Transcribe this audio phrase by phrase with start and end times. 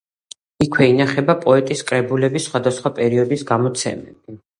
[0.65, 4.37] იქვე ინახება პოეტის კრებულების სხვადასხვა პერიოდის გამოცემები.